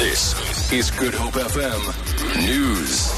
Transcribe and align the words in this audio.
This 0.00 0.72
is 0.72 0.90
Good 0.92 1.12
Hope 1.12 1.34
FM 1.34 2.46
News. 2.46 3.12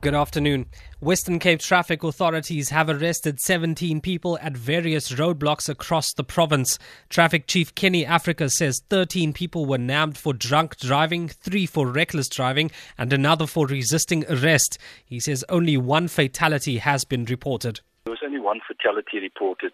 Good 0.00 0.16
afternoon. 0.16 0.66
Western 0.98 1.38
Cape 1.38 1.60
traffic 1.60 2.02
authorities 2.02 2.70
have 2.70 2.90
arrested 2.90 3.38
17 3.38 4.00
people 4.00 4.36
at 4.42 4.56
various 4.56 5.12
roadblocks 5.12 5.68
across 5.68 6.12
the 6.12 6.24
province. 6.24 6.76
Traffic 7.08 7.46
Chief 7.46 7.72
Kenny 7.76 8.04
Africa 8.04 8.50
says 8.50 8.82
13 8.90 9.32
people 9.32 9.64
were 9.64 9.78
nabbed 9.78 10.18
for 10.18 10.32
drunk 10.32 10.76
driving, 10.78 11.28
3 11.28 11.66
for 11.66 11.86
reckless 11.86 12.28
driving, 12.28 12.72
and 12.98 13.12
another 13.12 13.46
for 13.46 13.68
resisting 13.68 14.24
arrest. 14.28 14.76
He 15.04 15.20
says 15.20 15.44
only 15.48 15.76
one 15.76 16.08
fatality 16.08 16.78
has 16.78 17.04
been 17.04 17.26
reported. 17.26 17.80
There 18.06 18.10
was 18.10 18.22
only 18.24 18.40
one 18.40 18.58
fatality 18.66 19.20
reported 19.20 19.72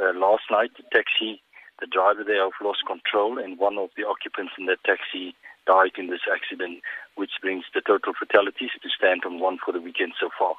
uh, 0.00 0.16
last 0.16 0.44
night. 0.48 0.70
The 0.76 0.84
taxi, 0.94 1.42
the 1.80 1.86
driver 1.86 2.24
there 2.24 2.42
have 2.44 2.58
lost 2.62 2.86
control, 2.86 3.38
and 3.38 3.58
one 3.58 3.78
of 3.78 3.90
the 3.96 4.04
occupants 4.06 4.52
in 4.58 4.66
that 4.66 4.82
taxi 4.84 5.34
died 5.66 5.98
in 5.98 6.08
this 6.08 6.24
accident, 6.32 6.80
which 7.16 7.32
brings 7.42 7.64
the 7.74 7.80
total 7.80 8.12
fatalities 8.18 8.70
to 8.82 8.88
stand 8.88 9.22
on 9.26 9.40
one 9.40 9.58
for 9.64 9.72
the 9.72 9.80
weekend 9.80 10.12
so 10.20 10.30
far. 10.38 10.54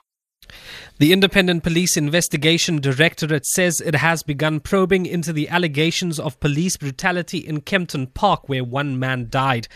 The 0.99 1.13
Independent 1.13 1.63
Police 1.63 1.97
Investigation 1.97 2.79
Directorate 2.79 3.45
says 3.45 3.81
it 3.81 3.95
has 3.95 4.23
begun 4.23 4.59
probing 4.59 5.05
into 5.05 5.31
the 5.33 5.49
allegations 5.49 6.19
of 6.19 6.39
police 6.39 6.77
brutality 6.77 7.39
in 7.39 7.61
Kempton 7.61 8.07
Park, 8.07 8.47
where 8.47 8.63
one 8.63 8.97
man 8.97 9.27
died. 9.29 9.67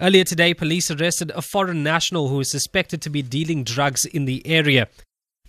Earlier 0.00 0.24
today, 0.24 0.54
police 0.54 0.90
arrested 0.90 1.32
a 1.34 1.42
foreign 1.42 1.82
national 1.82 2.28
who 2.28 2.40
is 2.40 2.50
suspected 2.50 3.02
to 3.02 3.10
be 3.10 3.22
dealing 3.22 3.64
drugs 3.64 4.04
in 4.04 4.24
the 4.24 4.46
area. 4.46 4.88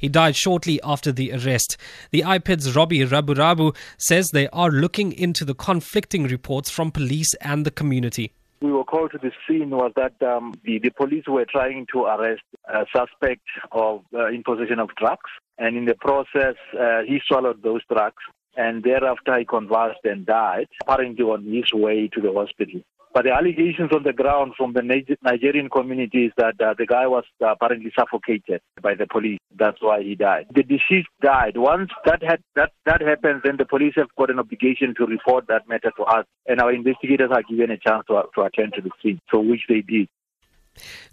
He 0.02 0.10
died 0.10 0.36
shortly 0.36 0.82
after 0.84 1.14
the 1.14 1.32
arrest. 1.32 1.78
The 2.10 2.24
IPID's 2.24 2.76
Robbie 2.76 3.06
Raburabu 3.06 3.76
says 3.98 4.32
they 4.32 4.50
are 4.50 4.72
looking 4.72 5.14
into 5.14 5.46
the 5.46 5.56
conflicting 5.56 6.24
reports 6.24 6.70
from 6.70 6.92
police 6.92 7.34
and 7.36 7.66
the 7.66 7.72
community 7.72 8.34
we 8.62 8.72
were 8.72 8.84
called 8.84 9.12
to 9.12 9.18
the 9.18 9.32
scene 9.48 9.72
was 9.72 9.92
that 9.96 10.14
um, 10.22 10.54
the, 10.64 10.80
the 10.80 10.92
police 10.92 11.24
were 11.28 11.46
trying 11.46 11.88
to 11.92 12.04
arrest 12.04 12.44
a 12.72 12.86
suspect 12.96 13.42
of 13.72 14.04
uh, 14.14 14.28
in 14.28 14.44
possession 14.44 14.80
of 14.80 14.90
drugs, 14.98 15.30
and 15.58 15.76
in 15.76 15.86
the 15.86 15.96
process, 15.96 16.56
uh, 16.80 17.02
he 17.02 17.20
swallowed 17.28 17.64
those 17.64 17.82
drugs, 17.92 18.22
and 18.56 18.84
thereafter 18.84 19.40
he 19.40 19.46
convulsed 19.46 20.00
and 20.04 20.26
died, 20.26 20.68
apparently 20.84 21.26
on 21.26 21.44
his 21.44 21.74
way 21.74 22.08
to 22.14 22.22
the 22.22 22.32
hospital. 22.32 22.82
But 23.14 23.26
the 23.26 23.32
allegations 23.32 23.92
on 23.94 24.04
the 24.04 24.14
ground 24.14 24.54
from 24.58 24.74
the 24.74 24.82
Nigerian 24.82 25.70
community 25.70 26.26
is 26.28 26.34
that 26.38 26.60
uh, 26.62 26.74
the 26.78 26.86
guy 26.86 27.08
was 27.08 27.26
apparently 27.42 27.92
suffocated 27.98 28.62
by 28.82 28.96
the 28.96 29.06
police. 29.06 29.40
That's 29.58 29.82
why 29.82 30.02
he 30.02 30.16
died. 30.16 30.46
The 30.56 30.64
deceased 30.64 31.10
died. 31.22 31.58
Once 31.58 31.92
that 32.06 32.24
had, 32.24 32.42
that 32.56 32.72
that 32.86 33.02
happens, 33.02 33.42
then 33.44 33.58
the 33.58 33.66
police 33.66 33.94
have 33.98 34.08
got 34.18 34.30
an 34.30 34.40
obligation 34.40 34.94
to 34.98 35.06
report 35.06 35.48
that 35.48 35.68
matter 35.68 35.92
to 35.98 36.04
us, 36.04 36.26
and 36.48 36.62
our 36.62 36.72
investigators 36.72 37.32
are 37.32 37.44
given 37.44 37.72
a 37.72 37.78
chance 37.78 38.06
to 38.08 38.24
to 38.36 38.42
attend 38.44 38.74
to 38.76 38.82
the 38.82 38.92
scene, 39.04 39.20
so 39.30 39.40
which 39.40 39.62
they 39.68 39.82
did. 39.82 40.08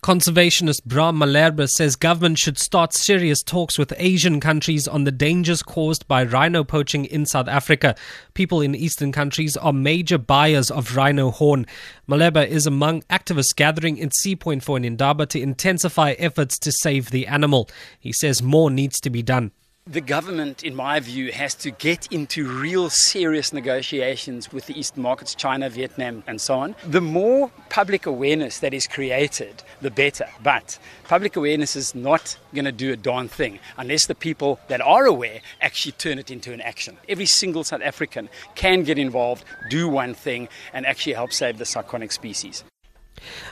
Conservationist 0.02 0.84
Braam 0.84 1.18
Malherbe 1.18 1.68
says 1.68 1.96
government 1.96 2.38
should 2.38 2.58
start 2.58 2.94
serious 2.94 3.42
talks 3.42 3.78
with 3.78 3.92
Asian 3.96 4.40
countries 4.40 4.86
on 4.86 5.04
the 5.04 5.12
dangers 5.12 5.62
caused 5.62 6.06
by 6.06 6.24
rhino 6.24 6.64
poaching 6.64 7.04
in 7.04 7.26
South 7.26 7.48
Africa. 7.48 7.94
People 8.32 8.60
in 8.60 8.74
eastern 8.74 9.12
countries 9.12 9.56
are 9.56 9.72
major 9.72 10.16
buyers 10.16 10.70
of 10.70 10.96
rhino 10.96 11.30
horn. 11.30 11.66
Malherbe 12.08 12.46
is 12.46 12.66
among 12.66 13.02
activists 13.02 13.54
gathering 13.54 13.98
in 13.98 14.10
Sea 14.12 14.36
Point 14.36 14.62
for 14.62 14.76
an 14.76 14.84
Indaba 14.84 15.26
to 15.26 15.40
intensify 15.40 16.12
efforts 16.12 16.58
to 16.60 16.72
save 16.72 17.10
the 17.10 17.26
animal. 17.26 17.68
He 17.98 18.12
says 18.12 18.42
more 18.42 18.70
needs 18.70 19.00
to 19.00 19.10
be 19.10 19.22
done 19.22 19.50
the 19.90 20.00
government, 20.02 20.62
in 20.62 20.74
my 20.74 21.00
view, 21.00 21.32
has 21.32 21.54
to 21.54 21.70
get 21.70 22.06
into 22.12 22.46
real 22.46 22.90
serious 22.90 23.52
negotiations 23.54 24.52
with 24.52 24.66
the 24.66 24.78
Eastern 24.78 25.02
markets, 25.02 25.34
China, 25.34 25.70
Vietnam, 25.70 26.22
and 26.26 26.40
so 26.40 26.58
on. 26.58 26.76
The 26.84 27.00
more 27.00 27.50
public 27.70 28.04
awareness 28.04 28.58
that 28.58 28.74
is 28.74 28.86
created, 28.86 29.62
the 29.80 29.90
better. 29.90 30.26
But 30.42 30.78
public 31.04 31.36
awareness 31.36 31.74
is 31.74 31.94
not 31.94 32.36
going 32.54 32.66
to 32.66 32.72
do 32.72 32.92
a 32.92 32.96
darn 32.96 33.28
thing 33.28 33.58
unless 33.78 34.06
the 34.06 34.14
people 34.14 34.60
that 34.68 34.82
are 34.82 35.06
aware 35.06 35.40
actually 35.62 35.92
turn 35.92 36.18
it 36.18 36.30
into 36.30 36.52
an 36.52 36.60
action. 36.60 36.98
Every 37.08 37.26
single 37.26 37.64
South 37.64 37.82
African 37.82 38.28
can 38.54 38.82
get 38.82 38.98
involved, 38.98 39.44
do 39.70 39.88
one 39.88 40.12
thing, 40.12 40.48
and 40.74 40.84
actually 40.84 41.14
help 41.14 41.32
save 41.32 41.56
this 41.56 41.74
iconic 41.74 42.12
species. 42.12 42.62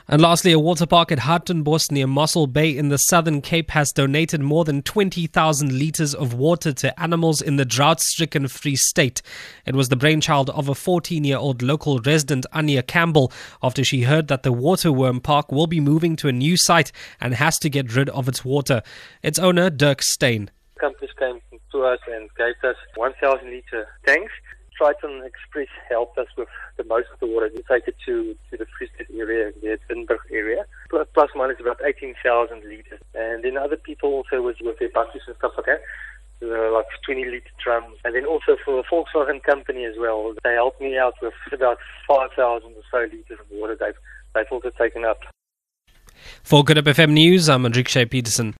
And 0.08 0.22
lastly, 0.22 0.52
a 0.52 0.58
water 0.58 0.86
park 0.86 1.10
at 1.10 1.20
Hartenbos 1.20 1.90
near 1.90 2.06
Mossel 2.06 2.46
Bay 2.46 2.76
in 2.76 2.88
the 2.88 2.98
Southern 2.98 3.40
Cape 3.40 3.70
has 3.72 3.92
donated 3.92 4.40
more 4.40 4.64
than 4.64 4.82
20,000 4.82 5.78
litres 5.78 6.14
of 6.14 6.34
water 6.34 6.72
to 6.74 7.00
animals 7.00 7.42
in 7.42 7.56
the 7.56 7.64
drought 7.64 8.00
stricken 8.00 8.48
Free 8.48 8.76
State. 8.76 9.22
It 9.64 9.74
was 9.74 9.88
the 9.88 9.96
brainchild 9.96 10.50
of 10.50 10.68
a 10.68 10.74
14 10.74 11.24
year 11.24 11.38
old 11.38 11.62
local 11.62 11.98
resident, 11.98 12.46
Anya 12.52 12.82
Campbell, 12.82 13.32
after 13.62 13.84
she 13.84 14.02
heard 14.02 14.28
that 14.28 14.42
the 14.42 14.52
Waterworm 14.52 15.22
Park 15.22 15.50
will 15.50 15.66
be 15.66 15.80
moving 15.80 16.16
to 16.16 16.28
a 16.28 16.32
new 16.32 16.56
site 16.56 16.92
and 17.20 17.34
has 17.34 17.58
to 17.58 17.70
get 17.70 17.94
rid 17.94 18.08
of 18.10 18.28
its 18.28 18.44
water. 18.44 18.82
Its 19.22 19.38
owner, 19.38 19.70
Dirk 19.70 20.02
Steyn. 20.02 20.50
Companies 20.78 21.10
came 21.18 21.40
to 21.72 21.84
us 21.84 22.00
and 22.06 22.28
gave 22.36 22.54
us 22.68 22.76
1,000 22.94 23.50
litre 23.50 23.88
tanks 24.06 24.32
Triton 24.76 25.22
Express 25.24 25.68
helped 25.88 26.18
us 26.18 26.28
with 26.36 26.48
the 26.76 26.84
most 26.84 27.08
of 27.12 27.20
the 27.20 27.26
water. 27.26 27.50
We 27.54 27.62
take 27.62 27.88
it 27.88 27.96
to, 28.06 28.36
to 28.50 28.56
the 28.56 28.66
Free 28.76 28.88
State 28.94 29.08
area, 29.16 29.52
the 29.62 29.78
Edenburg 29.88 30.18
area, 30.30 30.64
plus, 30.90 31.30
minus 31.34 31.58
about 31.60 31.80
18,000 31.84 32.62
litres. 32.64 33.00
And 33.14 33.44
then 33.44 33.56
other 33.56 33.76
people 33.76 34.10
also 34.10 34.42
with, 34.42 34.56
with 34.60 34.78
their 34.78 34.90
buses 34.90 35.22
and 35.26 35.36
stuff 35.36 35.52
like 35.56 35.66
that. 35.66 35.82
Uh, 36.42 36.70
like 36.70 36.84
20 37.06 37.24
litre 37.24 37.40
drums. 37.62 37.96
And 38.04 38.14
then 38.14 38.26
also 38.26 38.56
for 38.62 38.76
the 38.76 38.84
Volkswagen 38.88 39.42
company 39.42 39.84
as 39.84 39.94
well. 39.98 40.34
They 40.44 40.52
helped 40.52 40.80
me 40.80 40.98
out 40.98 41.14
with 41.22 41.32
about 41.50 41.78
5,000 42.06 42.68
or 42.68 42.82
so 42.90 42.98
litres 42.98 43.40
of 43.40 43.46
water 43.50 43.76
they've, 43.78 43.94
they've 44.34 44.44
also 44.50 44.70
taken 44.70 45.04
up. 45.04 45.20
For 46.42 46.62
Good 46.62 46.76
Hope 46.76 46.86
FM 46.86 47.12
News, 47.12 47.48
I'm 47.48 47.66
Enrique 47.66 48.04
Peterson. 48.04 48.54